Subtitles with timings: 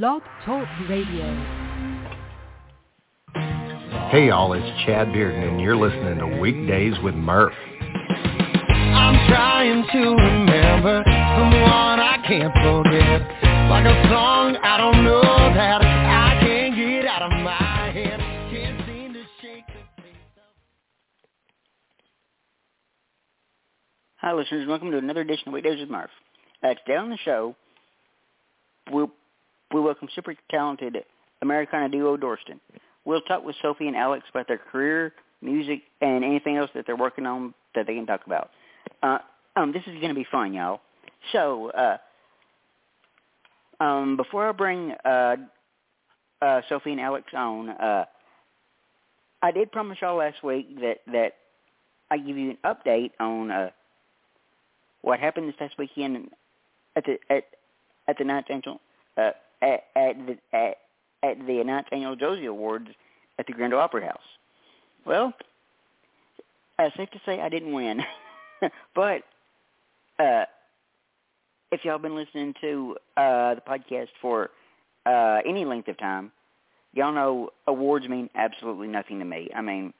[0.00, 1.26] Blog Talk Radio.
[4.08, 7.52] Hey y'all, it's Chad Bearden and you're listening to Weekdays with Murph.
[7.76, 13.20] I'm trying to remember someone I can't forget.
[13.68, 18.18] Like a song I don't know that I can't get out of my head.
[18.50, 20.54] Can't seem to shake the taste of...
[24.16, 24.66] Hi, listeners.
[24.66, 26.08] Welcome to another edition of Weekdays with Murph.
[26.62, 27.54] Uh, today on the show,
[28.90, 29.06] we
[29.72, 30.98] we welcome super talented
[31.40, 32.60] Americana duo Dorsten.
[33.04, 36.96] We'll talk with Sophie and Alex about their career, music, and anything else that they're
[36.96, 38.50] working on that they can talk about.
[39.02, 39.18] Uh,
[39.56, 40.80] um, this is going to be fun, y'all.
[41.32, 41.96] So, uh,
[43.80, 45.36] um, before I bring uh,
[46.40, 48.04] uh, Sophie and Alex on, uh,
[49.42, 51.32] I did promise y'all last week that that
[52.10, 53.70] I give you an update on uh,
[55.00, 56.30] what happened this past weekend
[56.94, 57.44] at the at
[58.06, 58.80] at the ninth annual
[59.16, 59.30] uh,
[59.62, 60.76] at at the at,
[61.22, 62.88] at the ninth annual Josie Awards
[63.38, 64.18] at the Grand Opry House.
[65.06, 65.32] Well,
[66.78, 68.02] uh, safe to say I didn't win,
[68.94, 69.22] but
[70.18, 70.44] uh,
[71.70, 74.50] if y'all been listening to uh, the podcast for
[75.06, 76.32] uh, any length of time,
[76.92, 79.48] y'all know awards mean absolutely nothing to me.
[79.54, 79.92] I mean,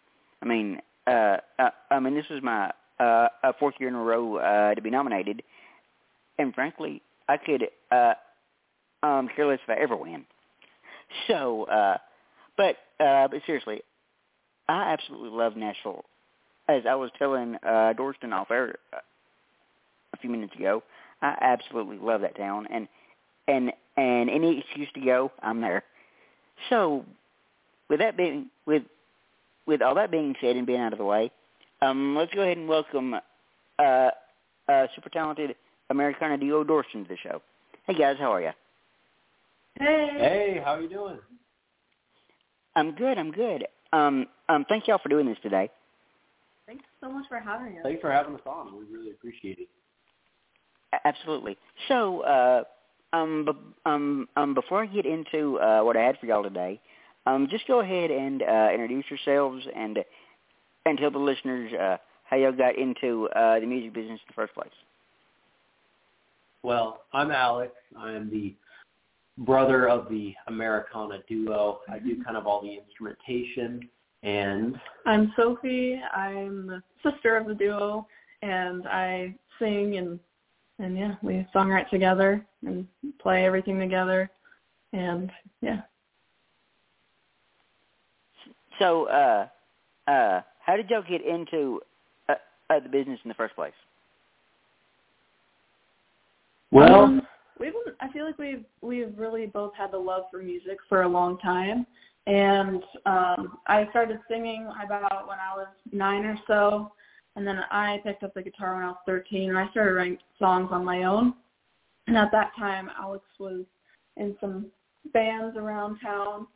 [0.42, 4.36] I mean, uh, uh, I mean, this is my uh, fourth year in a row
[4.36, 5.42] uh, to be nominated,
[6.38, 8.14] and frankly, I could uh,
[9.03, 10.25] um, care less if I ever win.
[11.28, 11.98] So, uh,
[12.56, 13.83] but uh, but seriously,
[14.69, 16.05] I absolutely love Nashville.
[16.69, 18.98] As I was telling uh, Dorsten off air uh,
[20.14, 20.83] a few minutes ago,
[21.20, 22.89] I absolutely love that town, and
[23.48, 25.84] and and any excuse to go, I'm there.
[26.70, 27.05] So,
[27.91, 28.84] with that being with
[29.67, 31.30] with all that being said and being out of the way,
[31.83, 33.14] um, let's go ahead and welcome
[33.78, 34.11] uh,
[34.69, 35.56] uh, super talented
[35.91, 37.42] Americana duo Dorsten to the show.
[37.86, 38.50] Hey guys, how are you?
[39.78, 40.08] Hey.
[40.18, 41.18] Hey, how you doing?
[42.76, 43.18] I'm good.
[43.18, 43.66] I'm good.
[43.92, 45.70] Um, um, thank y'all for doing this today.
[46.66, 47.82] Thanks so much for having us.
[47.82, 48.77] Thanks for having us on.
[48.78, 49.68] We really appreciate it.
[50.94, 51.56] A- Absolutely.
[51.88, 52.64] So, uh,
[53.12, 56.80] um, b- um, um, before I get into uh, what I had for y'all today,
[57.27, 59.98] um, just go ahead and uh, introduce yourselves and
[60.84, 64.34] and tell the listeners uh, how y'all got into uh, the music business in the
[64.34, 64.70] first place.
[66.64, 67.72] Well, I'm Alex.
[67.98, 68.55] I am the
[69.38, 71.80] brother of the Americana duo.
[71.88, 73.88] I do kind of all the instrumentation
[74.22, 76.00] and I'm Sophie.
[76.14, 78.06] I'm the sister of the duo,
[78.42, 80.18] and I sing and
[80.78, 82.86] and yeah, we songwrite together and
[83.20, 84.30] play everything together,
[84.92, 85.82] and yeah.
[88.78, 89.48] So, uh,
[90.08, 91.80] uh, how did y'all get into
[92.28, 92.34] uh,
[92.70, 93.72] uh, the business in the first place?
[96.72, 97.26] well, Um, we've been,
[98.02, 101.39] I feel like we've we've really both had the love for music for a long
[101.39, 101.86] time,
[102.27, 106.92] and um, I started singing about when I was nine or so,
[107.36, 110.18] and then I picked up the guitar when I was thirteen, and I started writing
[110.39, 111.35] songs on my own.
[112.08, 113.64] And at that time, Alex was
[114.17, 114.67] in some
[115.12, 116.48] bands around town,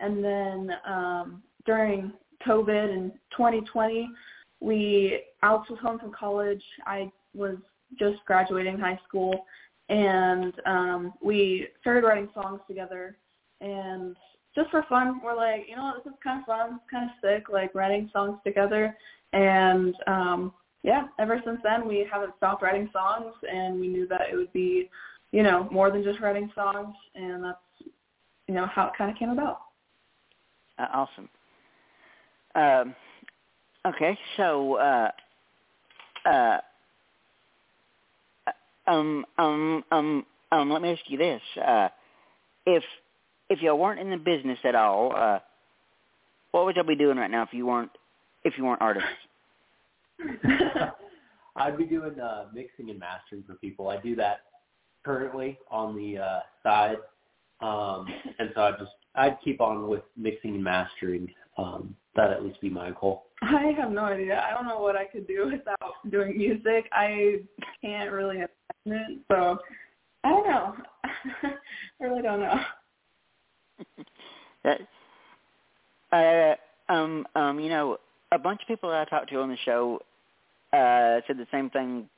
[0.00, 2.14] and then um, during
[2.46, 4.08] COVID in 2020,
[4.60, 6.62] we Alex was home from college.
[6.86, 7.56] I was
[7.98, 9.44] just graduating high school,
[9.88, 13.16] and um, we started writing songs together.
[13.60, 14.16] And
[14.54, 17.48] just for fun, we're like, you know, this is kind of fun, kind of sick,
[17.50, 18.96] like writing songs together.
[19.32, 20.52] And um,
[20.82, 24.52] yeah, ever since then, we haven't stopped writing songs, and we knew that it would
[24.52, 24.90] be,
[25.32, 27.58] you know, more than just writing songs, and that's,
[28.46, 29.60] you know, how it kind of came about.
[30.78, 31.28] Uh, awesome.
[32.54, 32.94] Um,
[33.86, 35.10] okay, so uh,
[36.26, 36.58] uh,
[38.86, 41.88] um, um, um, um, let me ask you this: uh,
[42.66, 42.82] if
[43.50, 45.38] if y'all weren't in the business at all, uh,
[46.50, 47.90] what would y'all be doing right now if you weren't
[48.44, 49.08] if you weren't artists?
[51.56, 53.88] I'd be doing uh, mixing and mastering for people.
[53.88, 54.40] I do that
[55.04, 56.96] currently on the uh, side,
[57.60, 58.06] um,
[58.38, 61.28] and so I just I'd keep on with mixing and mastering.
[61.56, 63.26] Um, that at least be my goal.
[63.42, 64.40] I have no idea.
[64.40, 66.88] I don't know what I could do without doing music.
[66.92, 67.40] I
[67.80, 68.38] can't really
[68.86, 69.58] so
[70.24, 70.74] I don't know.
[72.00, 72.60] I really don't know.
[74.64, 74.80] that,
[76.12, 77.98] uh, um, um, you know,
[78.32, 80.00] a bunch of people that I talked to on the show
[80.72, 82.08] uh, said the same thing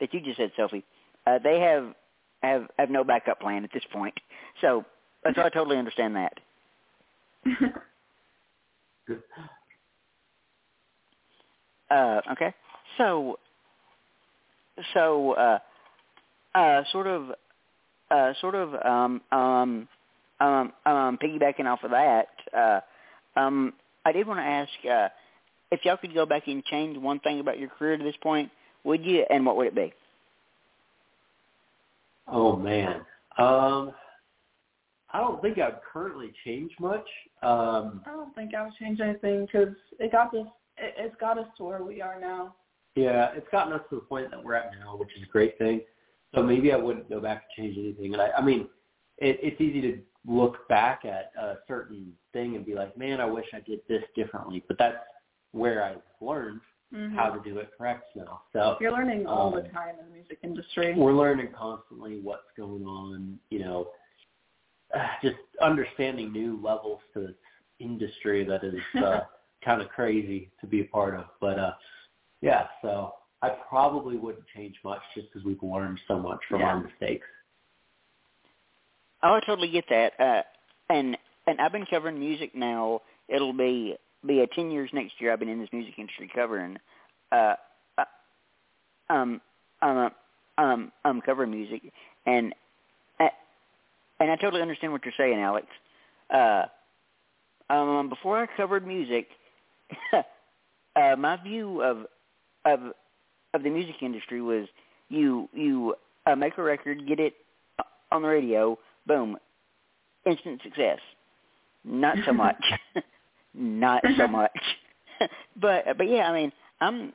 [0.00, 0.84] that you just said, Sophie.
[1.26, 1.94] Uh, they have
[2.42, 4.14] have have no backup plan at this point,
[4.60, 4.84] so
[5.34, 6.40] so I totally understand that.
[11.88, 12.52] Uh, okay,
[12.98, 13.38] so
[14.92, 15.58] so uh,
[16.56, 17.30] uh, sort of
[18.10, 19.88] uh, sort of um, um,
[20.40, 22.80] um, um, piggybacking off of that, uh,
[23.38, 23.74] um,
[24.04, 25.08] I did want to ask uh,
[25.70, 28.50] if y'all could go back and change one thing about your career to this point,
[28.84, 29.92] would you, and what would it be?
[32.28, 33.02] Oh man,
[33.38, 33.92] um,
[35.12, 37.06] I don't think I've currently changed much.
[37.42, 40.46] Um, I don't think I would change anything because it got us.
[40.78, 42.54] It, it's got us to where we are now.
[42.94, 45.58] Yeah, it's gotten us to the point that we're at now, which is a great
[45.58, 45.82] thing.
[46.36, 48.12] So maybe I wouldn't go back and change anything.
[48.12, 48.68] And I, I mean,
[49.18, 53.24] it, it's easy to look back at a certain thing and be like, man, I
[53.24, 54.62] wish I did this differently.
[54.68, 54.98] But that's
[55.52, 56.60] where I've learned
[56.94, 57.16] Mm-hmm.
[57.16, 58.42] how to do it correct now.
[58.52, 60.94] So You're learning all the um, time in the music industry.
[60.96, 63.88] we're learning constantly what's going on, you know,
[65.22, 67.34] just understanding new levels to this
[67.80, 69.22] industry that is uh,
[69.64, 71.24] kind of crazy to be a part of.
[71.40, 71.72] But uh,
[72.40, 76.68] yeah, so I probably wouldn't change much just because we've learned so much from Yeah.
[76.68, 77.26] our mistakes.
[79.22, 80.18] Oh, I totally get that.
[80.20, 80.42] Uh,
[80.88, 83.02] and and I've been covering music now.
[83.28, 85.32] It'll be be uh, ten years next year.
[85.32, 86.78] I've been in this music industry covering,
[87.32, 87.54] uh,
[87.98, 88.04] uh
[89.10, 89.40] um,
[89.82, 90.10] um,
[90.58, 91.92] um, um, covering music,
[92.26, 92.54] and
[93.20, 93.28] uh,
[94.20, 95.66] and I totally understand what you're saying, Alex.
[96.30, 96.66] Uh,
[97.70, 99.28] um, before I covered music,
[100.12, 102.06] uh, my view of
[102.64, 102.92] of
[103.56, 104.66] of the music industry was
[105.08, 105.94] you you
[106.26, 107.34] uh, make a record, get it
[108.12, 109.36] on the radio, boom,
[110.26, 110.98] instant success.
[111.84, 112.62] Not so much.
[113.54, 114.50] Not so much.
[115.60, 117.12] but but yeah, I mean, I'm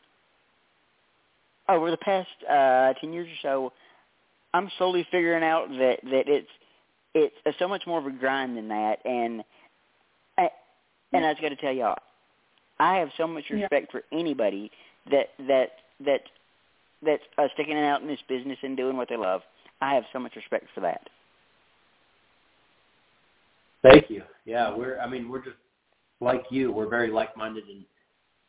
[1.69, 3.73] over the past uh 10 years or so,
[4.53, 6.49] I'm slowly figuring out that that it's
[7.13, 9.43] it's uh, so much more of a grind than that and
[10.38, 10.49] I,
[11.13, 11.97] and I just got to tell y'all,
[12.79, 13.57] I have so much Yeah.
[13.57, 14.71] respect for anybody
[15.11, 15.71] that that
[16.06, 16.21] that
[17.03, 19.42] that that's uh, sticking it out in this business and doing what they love.
[19.81, 21.01] I have so much respect for that.
[23.81, 24.24] Thank you.
[24.45, 25.00] Yeah, we're.
[25.00, 25.57] I mean, we're just
[26.19, 26.71] like you.
[26.71, 27.83] We're very like-minded in,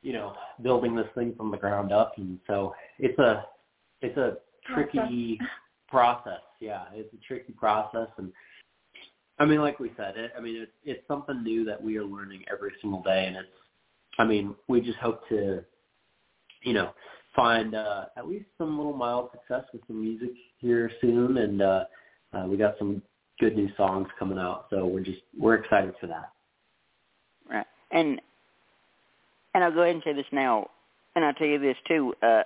[0.02, 3.46] you know, building this thing from the ground up, and so it's a
[4.02, 4.36] it's a
[4.74, 5.38] tricky
[5.88, 6.42] process.
[6.60, 8.30] Yeah, it's a tricky process, and
[9.38, 12.04] I mean, like we said, it, I mean, it's it's something new that we are
[12.04, 13.48] learning every single day, and it's.
[14.18, 15.64] I mean, we just hope to,
[16.64, 16.92] you know,
[17.34, 21.84] find uh, at least some little mild success with some music here soon, and uh,
[22.32, 23.02] uh, we got some
[23.40, 26.30] good new songs coming out, so we're just we're excited for that.
[27.48, 27.66] Right.
[27.90, 28.20] And
[29.54, 30.68] and I'll go ahead and say this now,
[31.14, 32.42] and I'll tell you this too uh,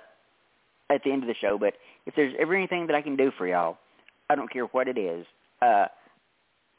[0.89, 1.57] at the end of the show.
[1.57, 1.73] But
[2.05, 3.77] if there's ever anything that I can do for y'all,
[4.29, 5.25] I don't care what it is.
[5.61, 5.85] Uh,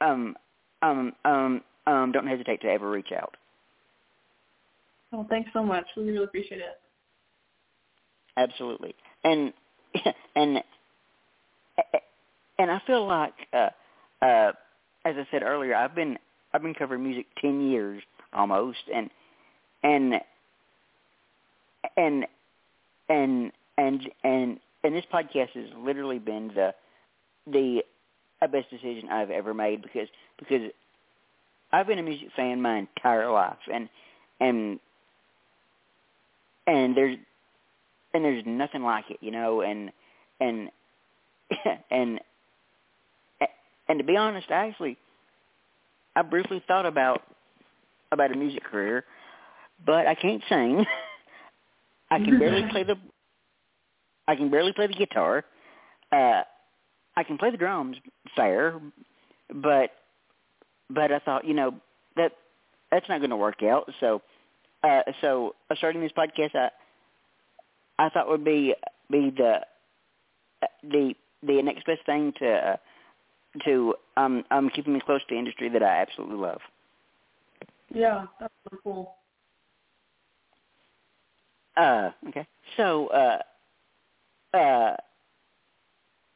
[0.01, 0.37] um,
[0.83, 3.37] um, um, um, don't hesitate to ever reach out.
[5.11, 5.87] Well, thanks so much.
[5.97, 6.79] We really appreciate it.
[8.39, 8.95] Absolutely.
[9.25, 9.53] And
[10.37, 10.63] and
[12.59, 13.71] and I feel like, uh,
[14.23, 14.53] uh,
[15.05, 16.19] as I said earlier, I've been
[16.55, 18.03] I've been covering music ten years
[18.33, 19.11] almost, and
[19.83, 20.15] and
[21.97, 22.27] and
[23.09, 26.75] and and and and this podcast has literally been the
[27.47, 27.83] the
[28.43, 30.09] uh, best decision I've ever made because
[30.39, 30.71] because
[31.73, 33.89] I've been a music fan my entire life, and
[34.41, 34.79] and
[36.67, 37.17] and there's
[38.15, 39.91] and there's nothing like it, you know, and
[40.41, 40.71] and
[41.91, 42.21] and
[43.89, 44.99] and to be honest, I actually
[46.15, 47.23] I briefly thought about
[48.13, 49.05] about a music career,
[49.85, 50.85] but I can't sing.
[52.11, 52.97] I can barely play the
[54.27, 55.45] I can barely play the guitar.
[56.13, 56.43] Uh
[57.17, 57.97] I can play the drums
[58.37, 58.81] fair,
[59.53, 59.91] but
[60.91, 61.75] but I thought, you know,
[62.17, 62.33] that
[62.91, 63.91] that's not going to work out.
[64.01, 64.23] So
[64.83, 66.71] uh so uh, starting this podcast I
[67.99, 68.75] I thought would be
[69.11, 69.61] be the
[70.83, 72.77] the the next best thing to uh,
[73.65, 76.61] to um um keeping me close to the industry that I absolutely love.
[77.95, 79.15] Yeah, that's really cool.
[81.77, 82.47] Uh okay.
[82.77, 83.39] So uh
[84.55, 84.97] uh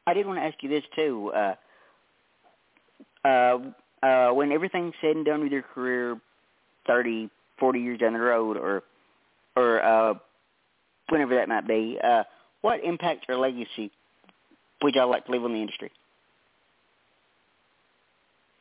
[0.05, 1.31] I did want to ask you this too.
[1.33, 1.55] Uh
[3.25, 3.57] uh
[4.01, 6.19] uh when everything's said and done with your career
[6.87, 7.29] thirty,
[7.59, 8.83] forty years down the road or
[9.55, 10.13] or uh
[11.13, 12.23] whenever that might be, uh
[12.61, 13.91] what impact or legacy
[14.81, 15.91] would y'all like to leave on the industry?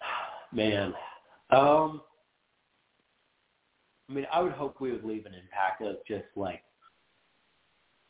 [0.52, 0.92] Man,
[1.50, 2.02] um,
[4.08, 6.62] I mean, I would hope we would leave an impact of just like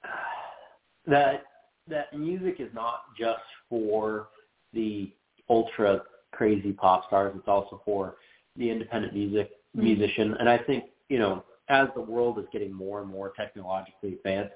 [1.07, 1.45] that.
[1.89, 4.29] That music is not just for
[4.73, 5.11] the
[5.51, 7.35] ultra crazy pop stars.
[7.37, 8.15] It's also for
[8.57, 9.83] the independent music Mhm.
[9.83, 10.35] musician.
[10.39, 14.55] And I think you know, as the world is getting more and more technologically advanced,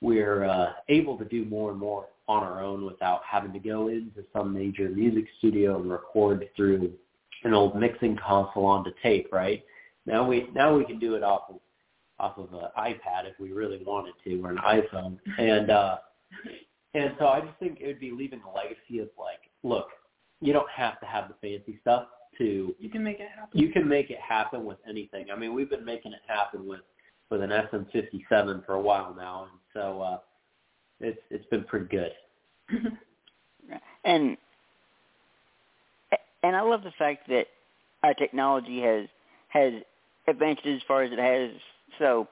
[0.00, 3.88] we're uh, able to do more and more on our own without having to go
[3.88, 6.92] into some major music studio and record through
[7.44, 9.64] an old mixing console onto tape, right?
[10.06, 11.56] Now we now we can do it off of
[12.18, 15.96] off of an iPad if we really wanted to, or an iPhone, and uh,
[16.94, 19.88] and so I just think it would be leaving a legacy of like, look,
[20.40, 22.06] you don't have to have the fancy stuff
[22.38, 22.74] to.
[22.78, 23.60] You can make it happen.
[23.60, 25.26] You can make it happen with anything.
[25.32, 26.80] I mean, we've been making it happen with
[27.30, 30.18] with an SM57 for a while now, and so uh,
[31.00, 32.12] it's it's been pretty good.
[34.04, 34.36] and
[36.42, 37.46] and I love the fact that
[38.02, 39.06] our technology has
[39.48, 39.72] has
[40.26, 41.50] advanced as far as it has.
[41.98, 42.28] So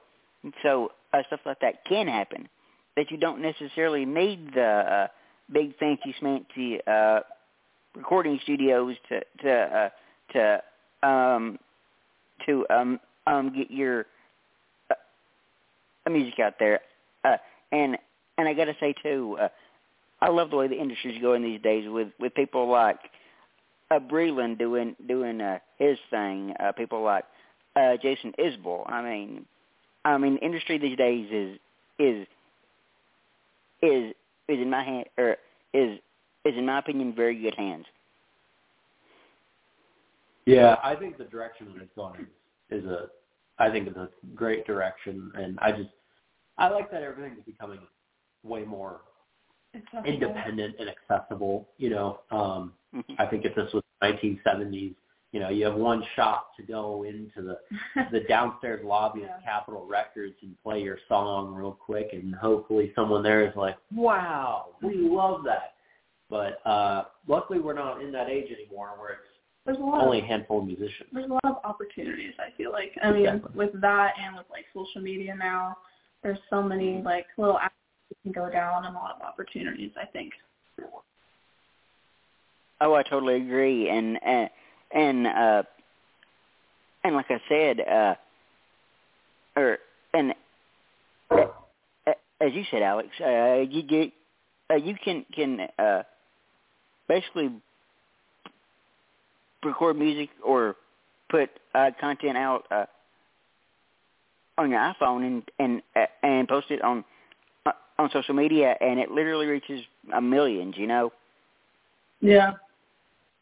[0.63, 2.49] so uh, stuff like that can happen.
[2.95, 5.07] That you don't necessarily need the uh,
[5.51, 7.21] big fancy smancy uh,
[7.95, 9.89] recording studios to to uh,
[10.33, 11.59] to um,
[12.45, 14.05] to um, um, get your
[14.89, 16.81] uh, music out there.
[17.23, 17.37] Uh,
[17.71, 17.97] and
[18.37, 19.49] and I got to say too, uh,
[20.21, 22.99] I love the way the industry's going these days with with people like
[23.91, 26.53] uh, Breland doing doing uh, his thing.
[26.59, 27.25] Uh, people like
[27.75, 28.89] uh, Jason Isbell.
[28.91, 29.45] I mean,
[30.05, 31.59] I mean, industry these days is
[31.97, 32.27] is
[33.81, 34.13] is
[34.47, 35.37] is in my hand or
[35.73, 35.99] is
[36.45, 37.85] is in my opinion very good hands.
[40.45, 42.21] Yeah, I think the direction that it's going
[42.69, 43.07] is, is a
[43.61, 45.89] I think it's a great direction, and I just
[46.57, 47.79] I like that everything's becoming
[48.43, 49.01] way more
[49.75, 50.05] Accessible.
[50.11, 51.67] independent and accessible.
[51.77, 53.21] You know, um, Mm-hmm.
[53.21, 54.95] I think if this was 1970s,
[55.31, 57.59] you know, you have one shot to go into the
[58.11, 59.35] the downstairs lobby Yeah.
[59.37, 63.75] of Capitol Records and play your song real quick, and hopefully someone there is like,
[63.93, 65.73] "Wow, we love that."
[66.29, 69.21] But uh luckily, we're not in that age anymore, where it's
[69.65, 71.09] There's a lot only a handful of musicians.
[71.11, 72.33] there's a lot of opportunities.
[72.39, 73.51] I feel like I mean Exactly.
[73.55, 75.77] with that and with like social media now,
[76.23, 77.71] there's so many like little apps
[78.09, 79.91] you can go down and a lot of opportunities.
[80.01, 80.33] I think.
[82.81, 84.49] Oh, I totally agree, and and
[84.91, 85.63] and uh,
[87.03, 88.15] and like I said, uh,
[89.57, 89.77] or
[90.13, 90.33] and
[91.31, 94.13] uh, as you said, Alex, uh, you get
[94.71, 96.03] uh, you can can uh,
[97.09, 97.49] basically
[99.65, 100.77] record music or
[101.29, 102.85] put uh, content out uh,
[104.57, 107.03] on your iPhone and and uh, and post it on
[107.65, 109.81] uh, on social media, and it literally reaches
[110.15, 110.75] a millions.
[110.77, 111.11] You know.
[112.21, 112.51] Yeah.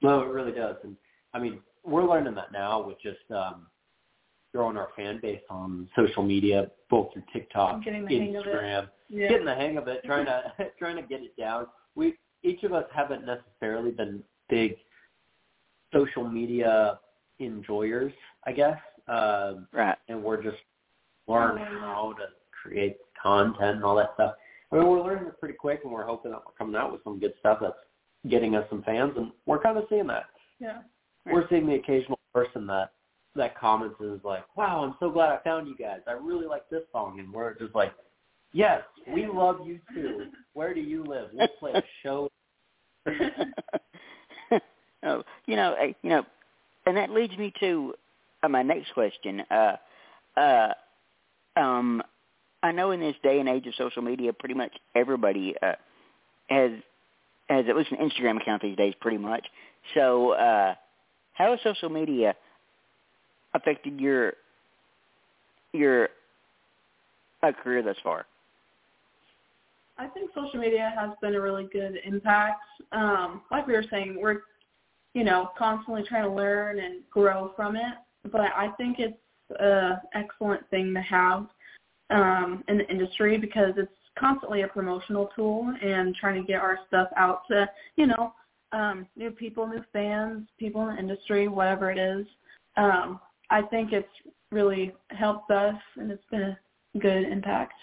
[0.01, 0.75] No, it really does.
[0.83, 0.95] And
[1.33, 3.65] I mean, we're learning that now with just um,
[4.53, 8.53] growing our fan base on social media, both through TikTok, Getting the hang of it.
[8.53, 9.27] Instagram, Yeah.
[9.29, 10.43] getting the hang of it, trying to
[10.79, 11.67] trying to get it down.
[11.95, 14.77] We each of us haven't necessarily been big
[15.94, 17.00] social media
[17.39, 18.13] enjoyers,
[18.46, 19.98] I guess, um, Right.
[20.08, 20.62] and we're just
[21.27, 24.36] learning how to create content and all that stuff.
[24.72, 27.03] I mean, we're learning it pretty quick, and we're hoping that we're coming out with
[27.03, 27.79] some good stuff that's
[28.27, 30.25] getting us some fans, and we're kind of seeing that.
[30.60, 30.82] Yeah.
[31.25, 32.94] We're seeing the occasional person that
[33.36, 36.01] that comments and is like, "Wow, I'm so glad I found you guys.
[36.08, 37.94] I really like this song," and we're just like,
[38.54, 40.27] "Yes, we love you too.
[40.54, 41.30] Where do you live?
[41.34, 42.30] We'll play a show."
[45.04, 46.25] oh, you know, eh, you know,
[46.86, 47.94] and that leads me to
[48.44, 49.42] uh, my next question.
[49.50, 49.75] Uh,
[50.38, 50.74] uh,
[51.56, 52.01] um,
[52.63, 55.74] I know in this day and age of social media, pretty much everybody uh,
[56.50, 56.72] has
[57.50, 59.46] has at least an Instagram account these days, pretty much.
[59.96, 60.75] So, uh,
[61.34, 62.36] how has social media
[63.54, 64.34] affected your
[65.74, 66.10] your
[67.44, 68.25] uh, career thus far?
[69.98, 72.62] I think social media has been a really good impact.
[72.92, 74.42] Um, like we were saying, we're,
[75.13, 77.94] you know, constantly trying to learn and grow from it.
[78.32, 79.18] But I think it's
[79.60, 81.48] an excellent thing to have
[82.10, 86.80] um, in the industry because it's constantly a promotional tool and trying to get our
[86.88, 88.34] stuff out to, you know,
[88.72, 92.25] um, new people, new fans, people in the industry, whatever it is.
[92.75, 94.08] Um, I think it's
[94.51, 96.60] really helped us and it's been a
[97.00, 97.74] good impact.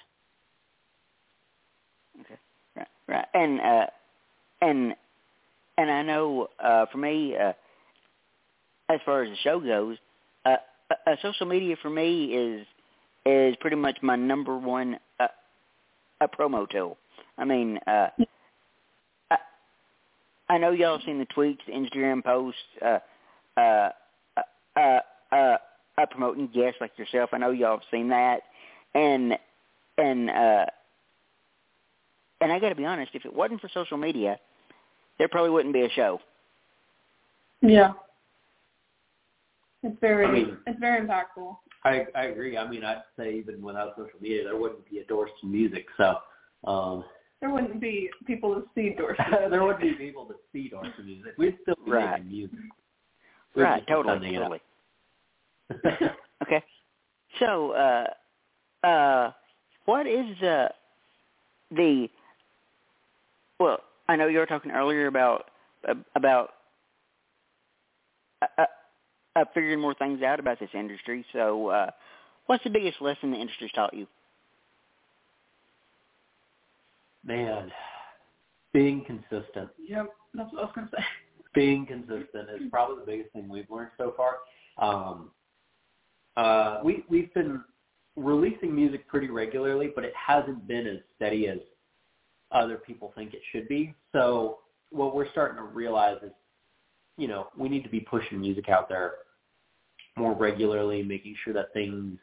[3.09, 3.87] Right, and uh,
[4.63, 4.95] and
[5.77, 7.53] and I know uh, for me, uh,
[8.89, 9.97] as far as the show goes,
[10.47, 10.57] uh,
[10.91, 12.67] uh, uh, social media for me is
[13.27, 15.27] is pretty much my number one uh,
[16.21, 16.97] a promo tool.
[17.37, 18.09] I mean, uh,
[19.31, 19.37] I,
[20.49, 22.99] I know y'all seen the tweets, the Instagram posts, uh,
[23.57, 23.91] uh,
[24.37, 24.41] uh,
[24.77, 25.01] uh,
[25.33, 25.57] uh,
[25.99, 27.31] uh, promoting guests like yourself.
[27.33, 28.43] I know y'all have seen that,
[28.95, 29.39] and
[29.99, 30.67] and uh,
[32.45, 34.39] and I got to be honest, if it wasn't for social media,
[35.19, 36.21] there probably wouldn't be a show.
[37.63, 37.93] Yeah.
[39.83, 41.57] It's very I mean- it's very impactful.
[41.85, 42.57] I I agree.
[42.57, 45.87] I mean, I'd say even without social media, there wouldn't be a Dorsten music.
[45.97, 46.19] So
[46.67, 47.05] Um,
[47.41, 49.51] there wouldn't be people to see Dorsten.
[49.51, 51.33] there wouldn't be people to see Dorsten music.
[51.39, 52.11] We'd still be Right.
[52.13, 52.59] making music.
[53.55, 54.61] We'd right, just be totally, sending it out.
[55.83, 56.09] totally.
[56.43, 56.63] Okay.
[57.39, 59.33] So, uh, uh,
[59.87, 60.69] what is uh,
[61.71, 62.09] the?
[63.59, 65.51] Well, I know you were talking earlier about
[66.15, 66.51] about
[68.43, 68.65] uh, uh,
[69.37, 71.25] uh, figuring more things out about this industry.
[71.33, 71.91] So, uh,
[72.47, 74.07] what's the biggest lesson the industry's taught you?
[77.25, 77.71] Man,
[78.73, 79.71] being consistent.
[79.89, 81.05] Yep, that's what I was gonna say.
[81.55, 84.39] being consistent is probably the biggest thing we've learned so far.
[84.79, 85.31] Um,
[86.37, 87.63] uh, we we've been
[88.17, 91.59] releasing music pretty regularly, but it hasn't been as steady as
[92.55, 93.95] other people think it should be.
[94.13, 94.59] So
[94.91, 96.31] what we're starting to realize is,
[97.17, 99.15] you know, we need to be pushing music out there
[100.17, 102.19] more regularly, making sure that things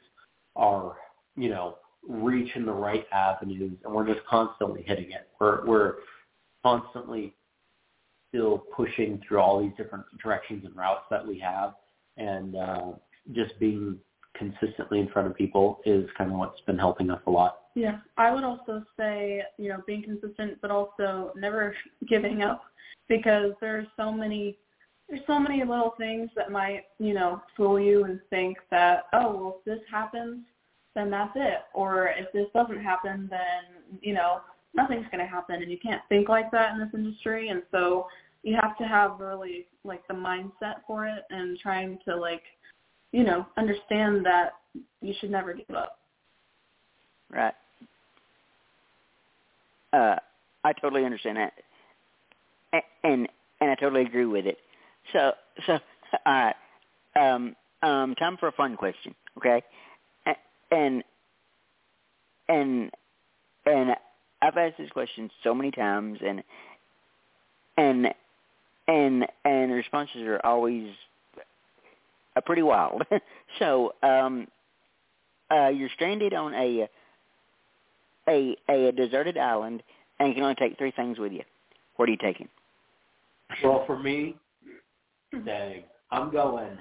[0.56, 0.96] are,
[1.36, 5.30] you know, reaching the right avenues, and we're just constantly hitting it.
[5.40, 5.96] We're we're
[6.64, 7.36] constantly
[8.30, 11.74] still pushing through all these different directions and routes that we have
[12.18, 12.92] and uh,
[13.34, 13.98] just being
[14.36, 17.60] consistently in front of people is kind of what's been helping us a lot.
[17.76, 21.76] Yeah, I would also say, you know, being consistent, but also never
[22.10, 22.64] giving up,
[23.08, 24.58] because there's so many,
[25.10, 29.36] there's so many little things that might, you know, fool you and think that, oh,
[29.36, 30.40] well, if this happens,
[30.96, 34.42] then that's it, or if this doesn't happen, then you know,
[34.74, 38.08] nothing's going to happen, and you can't think like that in this industry, and so
[38.44, 42.44] you have to have really like the mindset for it and trying to like,
[43.12, 44.54] you know, understand that
[45.02, 45.98] you should never give up.
[47.30, 47.54] Right.
[49.94, 50.16] Uh,
[50.64, 51.54] I totally understand that,
[52.74, 53.28] A- and
[53.60, 54.58] and I totally agree with it.
[55.12, 55.32] So
[55.66, 55.74] so
[56.26, 56.56] all right.
[57.16, 59.64] Um, um, time for a fun question, okay?
[60.72, 61.04] And
[62.48, 62.92] and
[63.66, 63.92] and
[64.42, 66.44] I've asked this question so many times, and
[67.78, 68.08] and
[68.88, 70.90] and and the responses are always
[72.36, 73.04] uh, pretty wild.
[73.60, 74.48] so um,
[75.52, 76.88] uh, you're stranded on a
[78.30, 79.84] a a deserted island,
[80.20, 81.44] and you can only take three things with you.
[81.96, 82.48] What are you taking?
[83.64, 84.36] Well, for me,
[85.46, 86.78] dang, I'm going.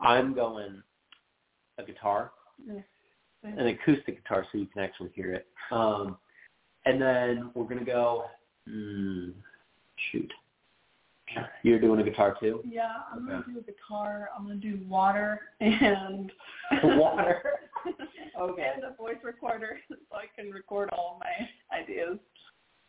[0.00, 0.82] I'm going
[1.78, 2.32] a guitar,
[3.44, 5.46] an acoustic guitar, so you can actually hear it.
[5.70, 6.16] Um,
[6.84, 8.24] and then we're gonna go.
[8.68, 9.30] Hmm,
[10.10, 10.32] shoot,
[11.62, 12.62] you're doing a guitar too.
[12.64, 13.32] Yeah, I'm Okay.
[13.42, 14.28] gonna do a guitar.
[14.36, 16.30] I'm gonna do water and
[16.82, 17.42] Water.
[18.40, 18.72] Okay.
[18.74, 22.18] and a voice recorder so I can record all my ideas.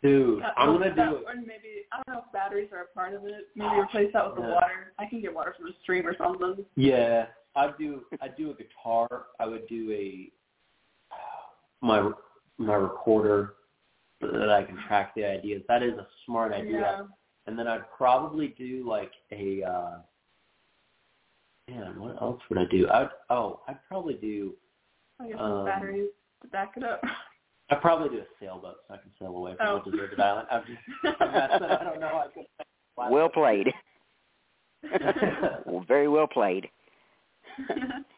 [0.01, 1.25] Dude, Uh, I'm gonna that- do.
[1.25, 3.47] Or maybe I don't know if batteries are a part of it.
[3.55, 4.93] Maybe replace that with the water.
[4.99, 6.65] I can get water from a stream or something.
[6.75, 8.03] Yeah, I'd do.
[8.21, 9.25] I'd do a guitar.
[9.39, 10.31] I would do a
[11.81, 12.11] my
[12.57, 13.55] my recorder
[14.21, 15.61] so that I can track the ideas.
[15.67, 17.07] That is a smart idea.
[17.45, 17.49] Yeah.
[17.51, 19.63] And then I'd probably do like a.
[19.63, 19.97] uh
[21.67, 22.87] Man, what else would I do?
[22.89, 24.53] I'd oh, I'd probably do.
[25.19, 26.09] I guess Um, batteries
[26.43, 27.01] to back it up.
[27.71, 29.81] I'd probably do a sailboat so I can sail away from Oh.
[29.83, 30.47] the deserted island.
[30.51, 30.79] I'm just.
[31.21, 32.07] I'm not, I don't know.
[32.07, 32.45] I could.
[33.11, 33.73] Well played.
[35.65, 36.69] well, very well played.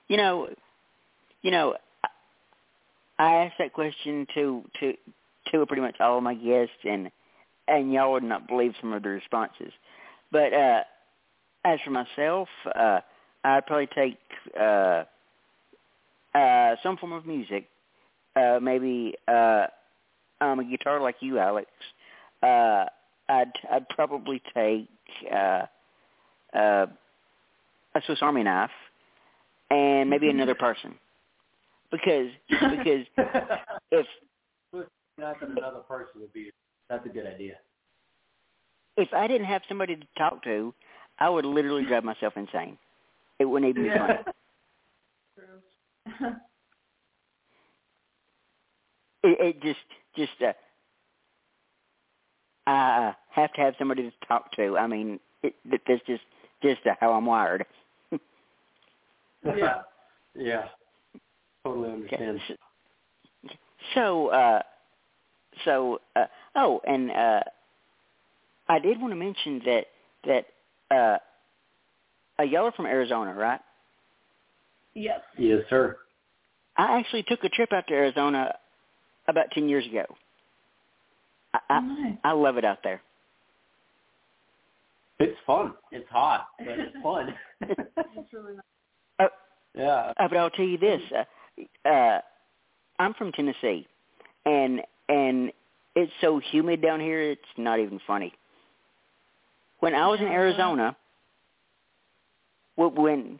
[0.09, 0.49] You know,
[1.41, 2.09] you know, I-
[3.19, 4.93] I asked that question to to
[5.51, 7.09] to pretty much all of my guests, and
[7.67, 9.71] and y'all would not believe some of the responses.
[10.31, 10.83] But uh
[11.65, 12.99] as for myself, uh
[13.43, 14.19] I'd probably take
[14.59, 15.03] uh
[16.35, 17.67] uh some form of music,
[18.35, 19.67] uh maybe uh
[20.41, 21.69] um a guitar like you, Alex.
[22.43, 22.85] Uh
[23.29, 24.89] I'd I'd probably take
[25.31, 25.65] uh
[26.55, 26.85] uh
[27.95, 28.69] a Swiss Army knife
[29.69, 30.95] and maybe another person.
[31.91, 33.05] Because because
[33.91, 34.05] if
[35.17, 36.51] not that another person would be.
[36.89, 37.55] That's a good idea.
[38.97, 40.73] if I didn't have somebody to talk to,
[41.19, 42.77] I would literally drive myself insane.
[43.39, 44.13] It wouldn't even be funny.
[46.19, 46.35] True.
[49.23, 49.79] It, it just
[50.15, 50.53] just uh,
[52.67, 54.77] I have to have somebody to talk to.
[54.77, 56.21] I mean, it, it, that's just
[56.61, 57.65] just uh, how I'm wired.
[59.43, 59.81] yeah.
[60.35, 60.65] yeah.
[61.65, 62.39] Totally understand.
[63.95, 64.61] So, uh,
[65.65, 67.39] so, uh, oh, and uh,
[68.69, 69.85] I did want to mention that
[70.25, 70.45] that
[70.95, 71.17] uh,
[72.39, 73.59] uh, y'all are from Arizona, right?
[74.93, 75.21] Yes.
[75.37, 75.97] Yes, sir.
[76.77, 78.53] I actually took a trip out to Arizona
[79.27, 80.05] about ten years ago.
[81.53, 82.17] I, I, nice.
[82.23, 83.01] I love it out there.
[85.19, 85.73] It's fun.
[85.91, 87.33] It's hot, but it's fun.
[87.61, 88.61] It's really nice.
[89.19, 89.27] Uh,
[89.75, 90.13] yeah.
[90.19, 92.21] uh, but I'll tell you this: uh, uh,
[92.99, 93.87] I'm from Tennessee,
[94.45, 95.51] and and
[95.95, 97.21] it's so humid down here.
[97.21, 98.33] It's not even funny.
[99.79, 100.95] When I was in Arizona,
[102.75, 103.39] when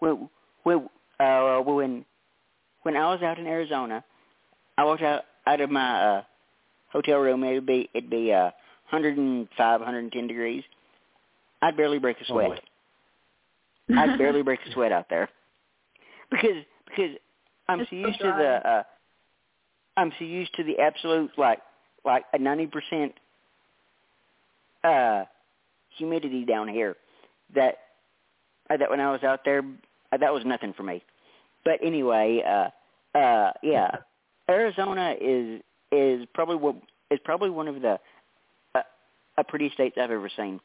[0.00, 0.28] when
[0.62, 0.88] when
[1.20, 2.04] uh when
[2.82, 4.04] when I was out in Arizona,
[4.78, 6.22] I walked out out of my uh
[6.90, 7.44] hotel room.
[7.44, 8.50] It'd be it'd be uh
[8.90, 10.62] 105, 110 degrees.
[11.62, 12.60] I'd barely break a sweat.
[13.90, 15.28] Oh, I'd barely break a sweat out there
[16.30, 17.16] because because
[17.68, 18.82] I'm It's so used to the uh
[19.96, 21.60] I'm so used to the absolute like
[22.04, 23.14] like a ninety percent
[24.84, 25.24] uh
[25.96, 26.96] humidity down here
[27.54, 27.78] that
[28.70, 29.62] uh, that when I was out there
[30.12, 31.02] uh, that was nothing for me.
[31.64, 33.90] But anyway, uh uh yeah,
[34.50, 35.60] Arizona is
[35.92, 36.76] is probably what
[37.10, 37.98] is probably one of the
[38.74, 38.82] uh,
[39.38, 40.60] uh, pretty states I've ever seen.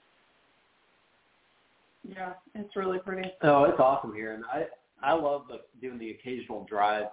[2.08, 3.30] Yeah, it's really pretty.
[3.44, 4.66] Oh, it's awesome here, and I
[5.04, 7.06] I love the, doing the occasional drive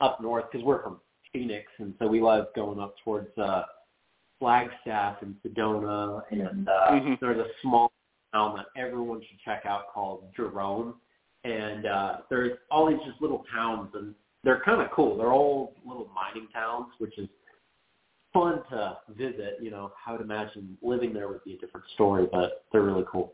[0.00, 1.00] up north because we're from
[1.32, 3.62] Phoenix, and so we love going up towards uh,
[4.38, 7.18] Flagstaff and Sedona, and uh, Mhm.
[7.20, 7.90] there's a small
[8.32, 11.00] town that everyone should check out called Jerome,
[11.44, 15.16] and uh, there's all these just little towns, and they're kind of cool.
[15.16, 17.28] They're all little mining towns, which is
[18.32, 19.58] fun to visit.
[19.60, 23.04] You know, I would imagine living there would be a different story, but they're really
[23.10, 23.32] cool.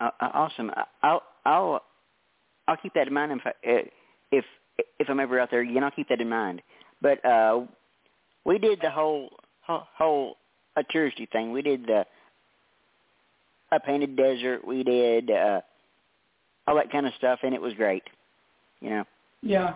[0.00, 0.70] Uh, uh, awesome.
[1.02, 1.82] I'll I'll
[2.66, 3.82] I'll keep that in mind if I, uh,
[4.30, 4.44] if
[4.98, 5.84] if I'm ever out there again.
[5.84, 6.62] I'll keep that in mind.
[7.00, 7.62] But uh,
[8.44, 9.30] we did the whole
[9.62, 10.36] whole, whole
[10.76, 11.52] a touristy thing.
[11.52, 12.04] We did the
[13.72, 14.66] a painted desert.
[14.66, 15.60] We did uh,
[16.66, 18.02] all that kind of stuff, and it was great.
[18.80, 19.04] You know.
[19.42, 19.74] Yeah.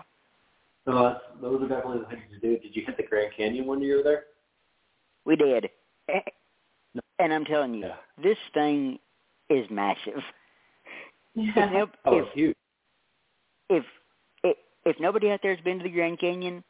[0.85, 2.59] So that's, those are definitely the things to do.
[2.59, 4.23] Did you hit the Grand Canyon when you were there?
[5.25, 5.69] We did.
[7.19, 7.95] And I'm telling you, Yeah.
[8.21, 8.99] this thing
[9.49, 10.21] is massive.
[11.35, 11.69] Yeah.
[11.71, 12.55] no- Oh, if, it's huge.
[13.69, 13.85] if
[14.85, 16.63] if nobody out there has been to the Grand Canyon,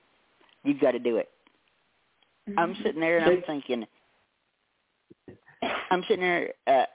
[0.63, 1.29] you've got to do it.
[2.57, 3.85] I'm sitting there and I'm thinking,
[5.89, 6.85] I'm sitting there uh,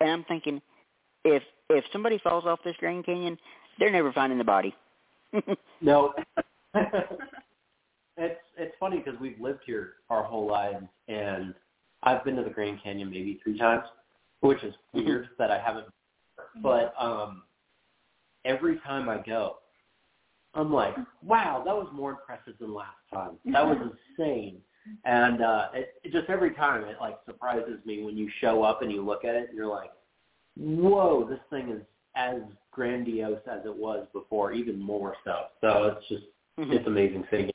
[0.00, 0.60] and I'm thinking,
[1.24, 3.38] if if somebody falls off this Grand Canyon,
[3.78, 4.74] they're never finding the body.
[5.82, 6.14] No.
[8.16, 11.54] it's it's funny because we've lived here our whole lives, and
[12.02, 13.84] I've been to the Grand Canyon maybe three times,
[14.40, 15.86] which is weird that I haven't.
[16.62, 17.42] But um,
[18.44, 19.56] every time I go,
[20.56, 23.32] I'm like, wow, that was more impressive than last time.
[23.52, 24.58] That was insane.
[25.04, 28.82] And uh, it, it just every time it like surprises me when you show up
[28.82, 29.90] and you look at it and you're like,
[30.56, 31.82] whoa, this thing is
[32.14, 32.40] as
[32.70, 35.46] grandiose as it was before, even more so.
[35.60, 36.24] So it's just
[36.58, 37.54] it's amazing seeing it.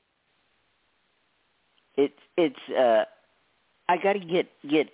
[1.98, 3.06] it's it's uh
[3.90, 4.88] I gotta get get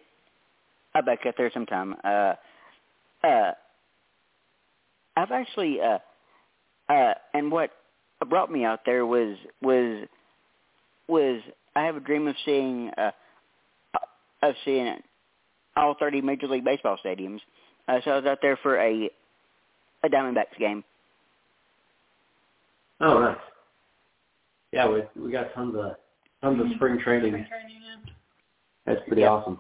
[0.95, 1.95] I back out there sometime.
[2.03, 2.33] Uh
[3.23, 3.51] uh
[5.17, 5.97] I've actually uh
[6.89, 7.71] uh and what
[8.25, 10.07] brought me out there was was
[11.07, 11.41] was
[11.75, 13.11] I have a dream of seeing uh
[14.41, 14.97] of seeing
[15.75, 17.39] all thirty major league baseball stadiums.
[17.87, 19.09] Uh, so I was out there for a
[20.03, 20.83] a Diamondbacks game.
[22.99, 23.37] Oh, nice.
[24.71, 25.95] Yeah, we we got tons of
[26.41, 27.31] tons of spring training.
[27.31, 27.77] Spring training.
[28.85, 29.29] That's pretty Yeah.
[29.29, 29.59] awesome.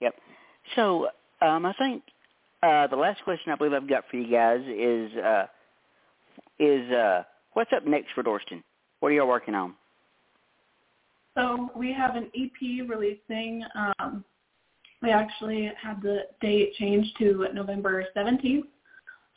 [0.00, 0.14] Yep.
[0.76, 1.08] So
[1.40, 2.02] um, I think
[2.62, 5.46] uh, the last question I believe I've got for you guys is uh,
[6.58, 7.22] is uh,
[7.54, 8.62] what's up next for Dorsten?
[9.00, 9.74] What are y'all working on?
[11.36, 13.64] So we have an EP releasing.
[13.74, 14.24] Um,
[15.02, 18.62] we actually had the date changed to November 17th.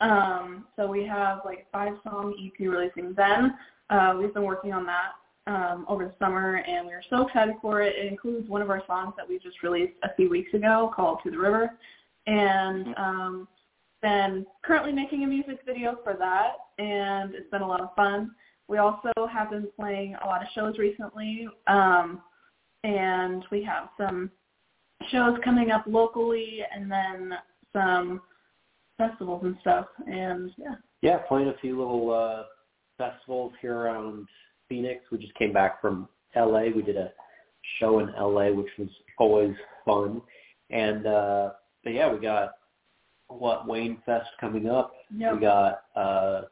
[0.00, 3.54] Um, so we have like five song EP releasing then.
[3.88, 5.12] Uh, we've been working on that
[5.46, 7.94] um, over the summer, and we are so excited for it.
[7.96, 11.20] It includes one of our songs that we just released a few weeks ago called
[11.24, 11.78] "To the River,"
[12.26, 13.48] and um,
[14.02, 18.30] been currently making a music video for that, and it's been a lot of fun.
[18.68, 22.20] We also have been playing a lot of shows recently, um,
[22.84, 24.30] and we have some
[25.10, 27.32] shows coming up locally, and then
[27.72, 28.20] some
[28.98, 29.86] festivals and stuff.
[30.06, 32.44] And yeah, Yeah, playing a few little uh
[32.98, 34.26] festivals here around
[34.68, 35.04] Phoenix.
[35.10, 36.64] We just came back from LA.
[36.74, 37.12] We did a
[37.78, 40.22] show in LA which was always fun.
[40.70, 41.50] And uh
[41.84, 42.52] but yeah, we got
[43.28, 44.92] what Wayne Fest coming up.
[45.16, 45.34] Yep.
[45.34, 46.42] We got uh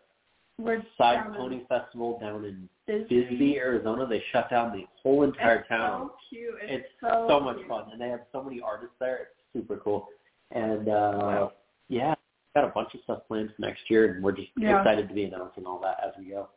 [0.59, 3.23] we're Side down in Pony Festival down in Bisbee.
[3.29, 4.07] Bisbee, Arizona.
[4.07, 6.11] They shut down the whole entire It's town.
[6.11, 6.55] So cute.
[6.63, 7.69] It's, It's so, so much cute.
[7.69, 9.17] fun, and they have so many artists there.
[9.23, 10.09] It's super cool.
[10.53, 11.53] And uh Wow.
[11.89, 12.15] yeah,
[12.55, 14.79] got a bunch of stuff planned for next year, and we're just Yeah.
[14.79, 16.49] excited to be announcing all that as we go.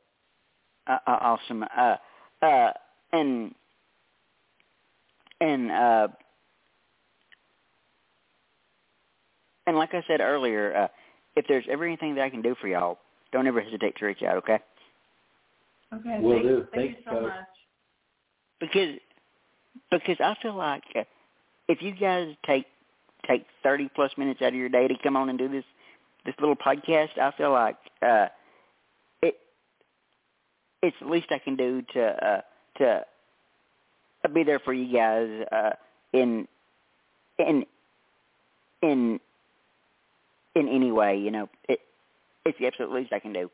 [0.85, 1.63] Uh, uh, awesome.
[1.75, 1.95] Uh,
[2.41, 2.71] uh,
[3.13, 3.55] and
[5.41, 6.07] and uh,
[9.65, 10.87] and like I said earlier, uh,
[11.35, 12.99] if there's ever anything that I can do for y'all,
[13.31, 14.37] don't ever hesitate to reach out.
[14.37, 14.59] Okay.
[15.93, 16.19] Okay.
[16.19, 16.67] Will thank, do.
[16.73, 17.23] Thank Thanks, you so Coach.
[17.23, 17.47] much.
[18.59, 18.95] because
[19.91, 21.03] because I feel like uh,
[21.67, 22.65] if you guys take
[23.27, 25.63] take thirty plus minutes out of your day to come on and do this
[26.25, 28.27] this little podcast, I feel like uh,
[29.21, 29.35] it
[30.81, 32.41] it's the least I can do to uh,
[32.79, 33.05] to
[34.33, 35.71] be there for you guys uh,
[36.13, 36.47] in
[37.39, 37.65] in
[38.81, 39.19] in
[40.55, 41.17] in any way.
[41.17, 41.79] You know, it
[42.49, 43.49] it's the absolute least I can do.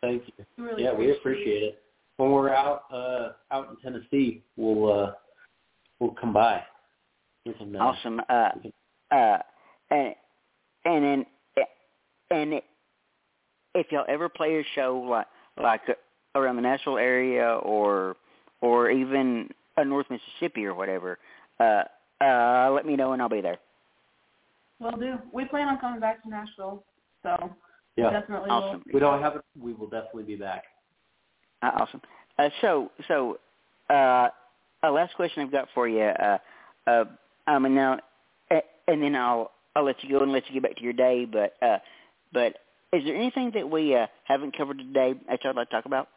[0.00, 0.44] Thank you.
[0.56, 1.82] Really yeah, we appreciate it.
[2.16, 5.12] When we're out uh out in Tennessee, we'll uh
[5.98, 6.62] we'll come by.
[7.46, 8.20] We can, uh, Awesome.
[8.28, 8.50] Uh,
[9.10, 9.38] uh,
[9.90, 10.14] and
[10.84, 11.26] and then
[12.30, 12.60] and
[13.74, 15.80] if y'all ever play a show like like
[16.34, 18.16] around the Nashville area or
[18.60, 21.18] or even uh, North Mississippi or whatever,
[21.60, 21.82] uh,
[22.22, 23.58] uh, let me know and I'll be there.
[24.80, 25.14] Will do.
[25.32, 26.84] We plan on coming back to Nashville,
[27.24, 27.50] so
[27.96, 28.10] Yeah.
[28.10, 28.82] definitely Awesome.
[28.86, 28.94] will.
[28.94, 29.44] We don't have it.
[29.58, 30.64] We will definitely be back.
[31.62, 32.02] Uh, awesome.
[32.38, 33.40] Uh, so so
[33.90, 34.28] uh,
[34.84, 36.02] a last question I've got for you.
[36.02, 36.38] Uh,
[36.86, 37.04] uh,
[37.48, 37.98] um, and now
[38.50, 40.92] uh, and then I'll I'll let you go and let you get back to your
[40.92, 41.24] day.
[41.24, 41.78] But uh,
[42.32, 42.58] but
[42.92, 45.86] is there anything that we uh, haven't covered today that y'all would like to talk
[45.86, 46.08] about?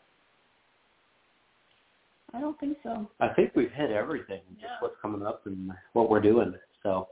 [2.34, 3.10] I don't think so.
[3.22, 4.42] I think we've hit everything.
[4.56, 4.78] Just Yeah.
[4.82, 6.54] what's coming up and what we're doing.
[6.84, 7.08] So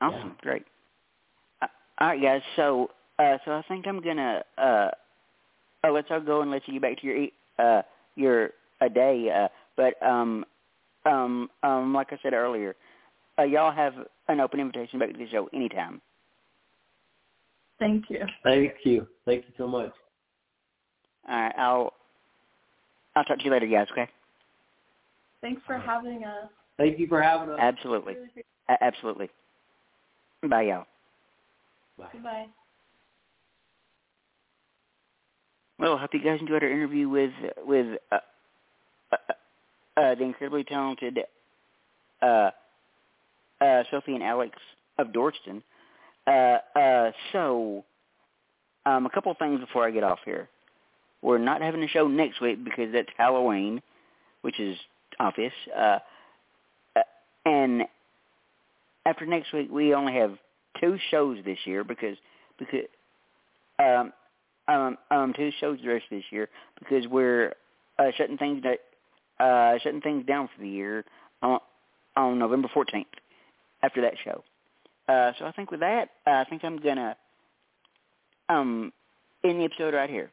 [0.00, 0.64] Awesome, great.
[2.00, 2.42] All right, guys.
[2.56, 4.90] So, uh, so I think I'm gonna uh,
[5.84, 7.82] uh, let's all go and let you get back to your e- uh,
[8.16, 8.50] your
[8.80, 9.30] a day.
[9.30, 10.44] Uh, but um,
[11.06, 12.74] um, um, like I said earlier,
[13.38, 13.94] uh, y'all have
[14.28, 16.00] an open invitation back to the show anytime.
[17.78, 18.20] Thank you.
[18.44, 19.08] thank you.
[19.26, 19.92] Thank you so much.
[21.28, 21.92] All right, I'll
[23.16, 23.88] I'll talk to you later, guys.
[23.92, 24.08] Okay?
[25.40, 26.48] Thanks for having us.
[26.78, 27.58] Thank you for having us.
[27.60, 29.28] Absolutely, Really a- absolutely.
[30.48, 30.86] Bye, y'all.
[32.02, 32.08] Bye.
[32.12, 32.46] Goodbye.
[35.78, 37.32] Well, I hope you guys enjoyed our interview with
[37.66, 38.18] with uh,
[39.12, 39.16] uh,
[39.96, 41.18] uh, the incredibly talented
[42.20, 42.50] uh,
[43.60, 44.56] uh, Sophie and Alex
[44.98, 45.62] of Dorsten.
[46.26, 47.84] Uh, uh, so,
[48.86, 50.48] um, a couple of things before I get off here.
[51.20, 53.80] We're not having a show next week because that's Halloween,
[54.42, 54.76] which is
[55.18, 55.52] obvious.
[55.76, 55.98] Uh,
[56.96, 57.00] uh,
[57.44, 57.82] and
[59.06, 60.36] after next week, we only have
[60.80, 62.16] two shows this year because
[62.58, 62.86] because
[63.78, 64.12] um,
[64.68, 67.54] um, um, two shows the rest of this year because we're
[67.98, 71.04] uh, shutting things da- uh, shutting things down for the year
[71.42, 71.58] on
[72.16, 73.06] on November 14th
[73.82, 74.44] after that show.
[75.08, 77.16] Uh, so I think with that, uh, I think I'm gonna
[78.48, 78.92] um
[79.44, 80.30] end the episode right here.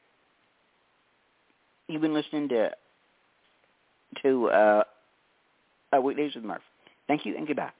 [1.88, 2.72] You've been listening to
[4.24, 4.84] to uh,
[5.96, 6.62] uh, Weekdays with Murph.
[7.08, 7.72] Thank you and goodbye.